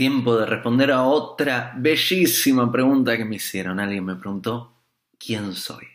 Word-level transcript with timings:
tiempo 0.00 0.34
de 0.34 0.46
responder 0.46 0.92
a 0.92 1.02
otra 1.02 1.74
bellísima 1.76 2.72
pregunta 2.72 3.18
que 3.18 3.26
me 3.26 3.36
hicieron. 3.36 3.78
Alguien 3.78 4.06
me 4.06 4.16
preguntó, 4.16 4.72
¿quién 5.18 5.52
soy? 5.52 5.86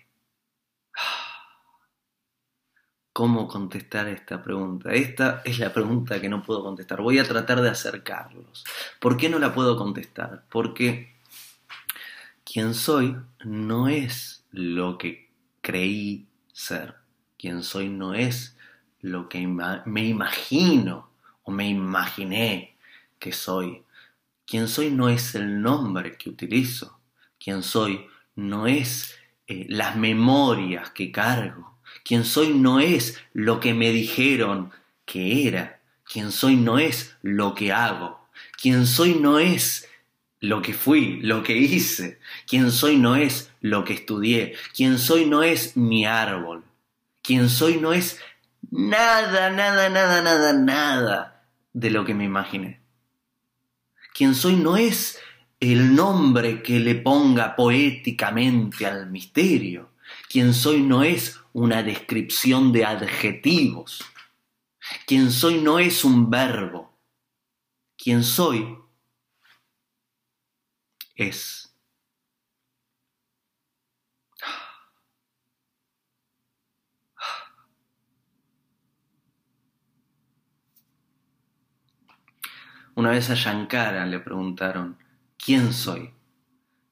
¿Cómo 3.12 3.48
contestar 3.48 4.08
esta 4.08 4.44
pregunta? 4.44 4.94
Esta 4.94 5.42
es 5.44 5.58
la 5.58 5.74
pregunta 5.74 6.22
que 6.22 6.30
no 6.30 6.44
puedo 6.44 6.62
contestar. 6.62 7.02
Voy 7.02 7.18
a 7.18 7.28
tratar 7.28 7.62
de 7.62 7.72
acercarlos. 7.72 8.64
¿Por 9.00 9.18
qué 9.18 9.28
no 9.28 9.40
la 9.40 9.56
puedo 9.56 9.76
contestar? 9.76 10.46
Porque 10.52 11.16
quién 12.44 12.76
soy 12.76 13.18
no 13.44 13.88
es 13.88 14.46
lo 14.52 15.00
que 15.00 15.32
creí 15.62 16.28
ser. 16.54 16.94
Quién 17.40 17.64
soy 17.64 17.90
no 17.90 18.14
es 18.14 18.56
lo 19.02 19.30
que 19.30 19.48
me 19.48 20.06
imagino 20.06 21.10
o 21.42 21.50
me 21.50 21.68
imaginé 21.68 22.78
que 23.18 23.32
soy. 23.32 23.82
Quién 24.46 24.68
soy 24.68 24.92
no 24.92 25.10
es 25.10 25.36
el 25.36 25.62
nombre 25.62 26.18
que 26.18 26.30
utilizo. 26.30 27.00
Quién 27.40 27.64
soy 27.64 28.08
no 28.36 28.68
es 28.68 29.16
eh, 29.48 29.66
las 29.70 29.96
memorias 29.96 30.92
que 30.92 31.12
cargo. 31.12 31.80
Quién 32.04 32.24
soy 32.24 32.50
no 32.50 32.80
es 32.80 33.20
lo 33.34 33.60
que 33.60 33.74
me 33.74 33.92
dijeron 33.92 34.72
que 35.06 35.48
era. 35.48 35.82
Quién 36.04 36.32
soy 36.32 36.56
no 36.56 36.78
es 36.78 37.16
lo 37.22 37.56
que 37.56 37.72
hago. 37.72 38.28
Quién 38.62 38.86
soy 38.86 39.16
no 39.16 39.40
es 39.40 39.88
lo 40.40 40.62
que 40.62 40.74
fui, 40.74 41.20
lo 41.22 41.42
que 41.42 41.58
hice. 41.58 42.20
Quién 42.48 42.72
soy 42.72 42.98
no 42.98 43.16
es 43.16 43.52
lo 43.62 43.84
que 43.84 43.94
estudié. 43.94 44.56
Quién 44.76 45.00
soy 45.00 45.26
no 45.26 45.42
es 45.42 45.76
mi 45.76 46.06
árbol. 46.06 46.64
Quién 47.24 47.50
soy 47.50 47.78
no 47.78 47.94
es 47.94 48.20
nada, 48.70 49.50
nada, 49.50 49.90
nada, 49.90 50.22
nada, 50.22 50.54
nada 50.54 51.44
de 51.74 51.90
lo 51.90 52.06
que 52.06 52.14
me 52.14 52.26
imaginé. 52.26 52.85
Quién 54.16 54.34
soy 54.34 54.56
no 54.56 54.78
es 54.78 55.20
el 55.60 55.94
nombre 55.94 56.64
que 56.64 56.80
le 56.80 56.96
ponga 56.96 57.54
poéticamente 57.54 58.86
al 58.86 59.12
misterio. 59.12 59.92
Quien 60.30 60.54
soy 60.54 60.82
no 60.82 61.04
es 61.04 61.42
una 61.52 61.84
descripción 61.84 62.72
de 62.72 62.86
adjetivos. 62.86 64.06
Quien 65.06 65.32
soy 65.32 65.60
no 65.60 65.80
es 65.80 66.06
un 66.06 66.30
verbo. 66.30 66.98
Quien 67.98 68.24
soy 68.24 68.78
es. 71.16 71.65
Una 82.96 83.10
vez 83.10 83.30
a 83.30 83.36
Shankara 83.36 84.06
le 84.06 84.20
preguntaron, 84.20 84.98
¿quién 85.38 85.74
soy? 85.74 86.14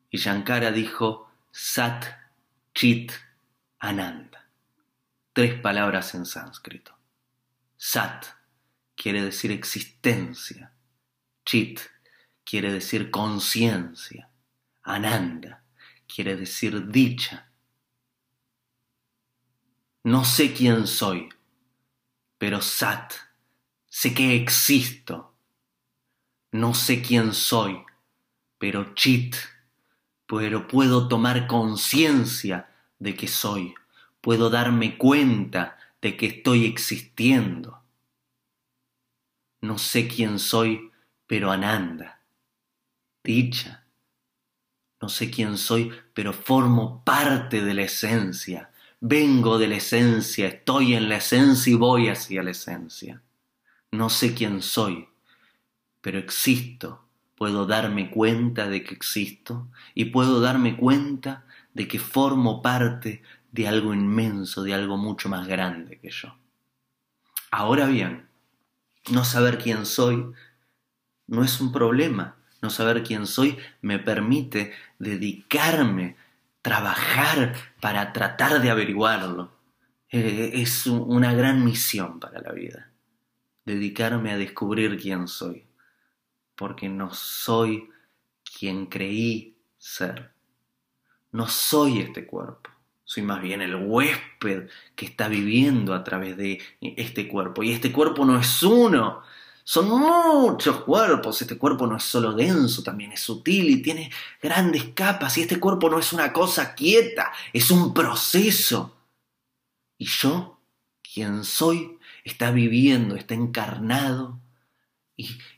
Y 0.10 0.18
Shankara 0.18 0.72
dijo, 0.72 1.30
Sat 1.50 2.06
Chit 2.76 3.14
Ananda. 3.80 4.50
Tres 5.32 5.60
palabras 5.62 6.14
en 6.14 6.26
sánscrito. 6.26 6.94
Sat 7.78 8.26
quiere 8.96 9.24
decir 9.24 9.52
existencia. 9.52 10.74
Chit 11.46 11.80
quiere 12.44 12.74
decir 12.74 13.10
conciencia. 13.10 14.30
Ananda 14.82 15.64
quiere 16.06 16.36
decir 16.36 16.90
dicha. 16.90 17.50
No 20.04 20.26
sé 20.26 20.54
quién 20.54 20.86
soy, 20.86 21.30
pero 22.38 22.60
Sat, 22.60 23.14
sé 23.88 24.14
que 24.14 24.36
existo. 24.36 25.33
No 26.54 26.76
sé 26.76 27.02
quién 27.02 27.34
soy, 27.34 27.84
pero 28.60 28.94
Chit, 28.94 29.36
pero 30.28 30.68
puedo 30.68 31.08
tomar 31.08 31.48
conciencia 31.48 32.70
de 33.00 33.16
que 33.16 33.28
soy, 33.28 33.74
puedo 34.22 34.52
darme 34.52 35.00
cuenta 35.00 35.80
de 36.00 36.16
que 36.16 36.28
estoy 36.28 36.66
existiendo. 36.66 37.82
No 39.62 39.80
sé 39.80 40.08
quién 40.08 40.38
soy, 40.38 40.92
pero 41.26 41.52
Ananda, 41.52 42.22
dicha. 43.24 43.88
No 45.02 45.10
sé 45.10 45.32
quién 45.32 45.58
soy, 45.58 45.92
pero 46.14 46.34
formo 46.34 47.04
parte 47.04 47.64
de 47.64 47.74
la 47.74 47.82
esencia. 47.82 48.70
Vengo 49.00 49.58
de 49.58 49.70
la 49.70 49.78
esencia, 49.78 50.50
estoy 50.50 50.94
en 50.94 51.10
la 51.10 51.18
esencia 51.18 51.74
y 51.74 51.76
voy 51.76 52.10
hacia 52.10 52.44
la 52.44 52.52
esencia. 52.52 53.24
No 53.92 54.10
sé 54.12 54.36
quién 54.36 54.62
soy, 54.62 55.10
pero 56.04 56.20
existo. 56.20 57.08
Puedo 57.36 57.66
darme 57.66 58.12
cuenta 58.12 58.68
de 58.68 58.84
que 58.84 58.94
existo 58.94 59.70
y 59.96 60.06
puedo 60.06 60.42
darme 60.42 60.78
cuenta 60.78 61.46
de 61.74 61.88
que 61.88 61.98
formo 61.98 62.62
parte 62.62 63.24
de 63.52 63.68
algo 63.68 63.94
inmenso, 63.94 64.62
de 64.62 64.76
algo 64.76 64.98
mucho 64.98 65.30
más 65.30 65.48
grande 65.48 65.98
que 66.00 66.12
yo. 66.12 66.36
Ahora 67.50 67.88
bien, 67.88 68.28
no 69.10 69.24
saber 69.24 69.58
quién 69.58 69.86
soy 69.86 70.34
no 71.28 71.44
es 71.44 71.60
un 71.62 71.72
problema. 71.72 72.36
No 72.62 72.70
saber 72.70 73.04
quién 73.04 73.28
soy 73.28 73.58
me 73.82 74.00
permite 74.00 74.72
dedicarme, 74.98 76.16
trabajar 76.62 77.56
para 77.82 78.14
tratar 78.14 78.62
de 78.62 78.70
averiguarlo. 78.70 79.52
Eh, 80.10 80.52
es 80.54 80.86
una 80.88 81.34
gran 81.34 81.66
misión 81.66 82.20
para 82.20 82.40
la 82.40 82.52
vida. 82.54 82.90
Dedicarme 83.66 84.32
a 84.32 84.38
descubrir 84.38 84.98
quién 84.98 85.28
soy. 85.28 85.66
Porque 86.56 86.90
no 86.90 87.14
soy 87.14 87.90
quien 88.58 88.86
creí 88.88 89.58
ser. 89.78 90.34
No 91.32 91.48
soy 91.48 92.00
este 92.00 92.28
cuerpo, 92.28 92.70
soy 93.04 93.24
más 93.24 93.42
bien 93.42 93.62
el 93.62 93.76
huésped 93.76 94.70
que 94.96 95.06
está 95.08 95.28
viviendo 95.28 95.96
a 95.96 96.04
través 96.04 96.38
de 96.38 96.62
este 96.80 97.28
cuerpo. 97.28 97.64
Y 97.64 97.72
este 97.72 97.92
cuerpo 97.92 98.24
no 98.24 98.40
es 98.40 98.62
uno, 98.62 99.24
son 99.64 99.90
muchos 99.90 100.82
cuerpos. 100.82 101.42
Este 101.42 101.58
cuerpo 101.58 101.88
no 101.88 101.98
es 101.98 102.04
solo 102.04 102.34
denso, 102.34 102.84
también 102.84 103.14
es 103.14 103.22
sutil 103.22 103.70
y 103.70 103.82
tiene 103.82 104.12
grandes 104.42 104.86
capas. 104.94 105.38
Y 105.38 105.42
este 105.42 105.60
cuerpo 105.60 105.90
no 105.90 106.00
es 106.00 106.14
una 106.14 106.32
cosa 106.32 106.76
quieta, 106.76 107.32
es 107.52 107.72
un 107.72 107.94
proceso. 107.94 108.96
Y 109.98 110.06
yo, 110.06 110.60
quien 111.02 111.44
soy, 111.44 111.98
está 112.24 112.52
viviendo, 112.52 113.16
está 113.16 113.34
encarnado 113.34 114.40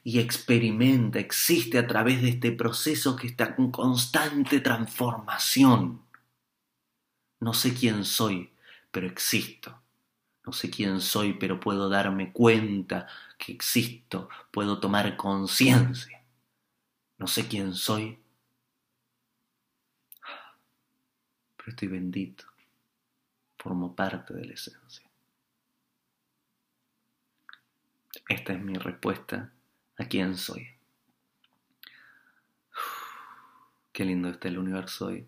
y, 0.04 0.20
experimenta, 0.20 1.20
existe 1.20 1.78
a 1.78 1.88
través 1.88 2.22
de 2.22 2.30
este 2.30 2.52
proceso 2.52 3.16
que 3.16 3.28
está 3.28 3.56
en 3.58 3.72
constante 3.72 4.60
transformación. 4.60 6.02
No 7.40 7.54
sé 7.54 7.74
quién 7.74 8.06
soy, 8.06 8.52
pero 8.92 9.08
existo. 9.08 9.82
No 10.46 10.54
sé 10.54 10.70
quién 10.70 11.02
soy, 11.02 11.34
pero 11.34 11.60
puedo 11.60 11.90
darme 11.90 12.32
cuenta 12.32 13.08
que 13.38 13.52
existo, 13.52 14.30
puedo 14.52 14.80
tomar 14.80 15.18
conciencia. 15.18 16.24
No 17.18 17.28
sé 17.28 17.48
quién 17.48 17.74
soy, 17.74 18.20
pero 21.58 21.70
estoy 21.70 21.88
bendito. 21.88 22.46
Formo 23.58 23.96
parte 23.96 24.36
de 24.36 24.46
la 24.46 24.54
esencia. 24.54 25.10
Esta 28.30 28.54
es 28.54 28.62
mi 28.62 28.76
respuesta 28.76 29.52
a 29.98 30.06
quién 30.06 30.38
soy. 30.38 30.68
Qué 33.92 34.04
lindo 34.04 34.30
está 34.30 34.50
el 34.50 34.58
universo 34.58 35.08
hoy. 35.08 35.26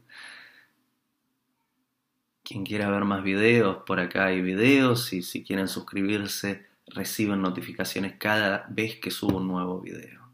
Quien 2.44 2.66
quiera 2.66 2.90
ver 2.90 3.06
más 3.06 3.24
videos, 3.24 3.84
por 3.86 4.00
acá 4.00 4.26
hay 4.26 4.42
videos 4.42 5.12
y 5.14 5.22
si 5.22 5.44
quieren 5.44 5.68
suscribirse, 5.68 6.66
reciben 6.88 7.42
notificaciones 7.42 8.16
cada 8.18 8.66
vez 8.70 9.00
que 9.00 9.12
subo 9.12 9.38
un 9.38 9.48
nuevo 9.48 9.82
video. 9.82 10.32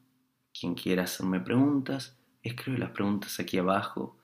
Quien 0.51 0.75
quiera 0.75 1.03
hacerme 1.03 1.39
preguntas, 1.39 2.17
escribe 2.41 2.77
las 2.77 2.91
preguntas 2.91 3.39
aquí 3.39 3.57
abajo 3.57 4.17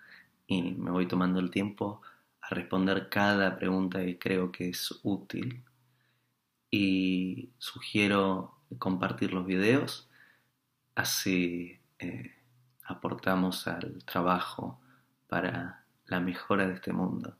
y 0.47 0.61
me 0.61 0.91
voy 0.91 1.07
tomando 1.07 1.39
el 1.39 1.51
tiempo 1.51 2.01
a 2.41 2.53
responder 2.53 3.09
cada 3.09 3.57
pregunta 3.57 3.99
que 3.99 4.17
creo 4.17 4.51
que 4.51 4.69
es 4.69 4.99
útil 5.03 5.63
y 6.71 7.49
sugiero 7.57 8.58
compartir 8.77 9.33
los 9.33 9.45
videos, 9.45 10.09
así 10.95 11.79
eh, 11.97 12.35
aportamos 12.85 13.67
al 13.67 14.03
trabajo 14.05 14.79
para 15.27 15.85
la 16.05 16.19
mejora 16.19 16.67
de 16.67 16.75
este 16.75 16.93
mundo, 16.93 17.35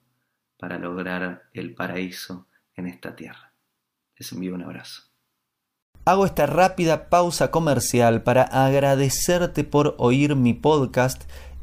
para 0.58 0.78
lograr 0.78 1.50
el 1.54 1.74
paraíso 1.74 2.48
en 2.76 2.88
esta 2.88 3.16
tierra. 3.16 3.52
Les 4.18 4.32
envío 4.32 4.56
un 4.56 4.64
abrazo. 4.64 5.04
Hago 6.06 6.26
esta 6.26 6.46
rápida 6.46 7.10
pausa 7.10 7.52
comercial 7.52 8.24
para 8.24 8.44
agradecerte 8.44 9.64
por 9.64 9.96
oír 10.00 10.36
mi 10.36 10.54
podcast 10.54 11.30